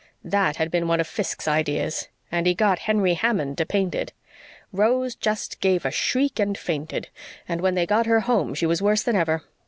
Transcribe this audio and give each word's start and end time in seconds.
That 0.23 0.55
had 0.55 0.71
been 0.71 0.87
one 0.87 0.99
of 0.99 1.05
Fiske's 1.05 1.47
ideas, 1.47 2.07
and 2.31 2.47
he 2.47 2.53
had 2.53 2.57
got 2.57 2.79
Henry 2.79 3.13
Hammond 3.13 3.55
to 3.59 3.67
paint 3.67 3.93
it. 3.93 4.13
Rose 4.73 5.13
just 5.13 5.59
gave 5.61 5.85
a 5.85 5.91
shriek 5.91 6.39
and 6.39 6.57
fainted; 6.57 7.09
and 7.47 7.61
when 7.61 7.75
they 7.75 7.85
got 7.85 8.07
her 8.07 8.21
home 8.21 8.55
she 8.55 8.65
was 8.65 8.81
worse 8.81 9.03
than 9.03 9.15
ever. 9.15 9.43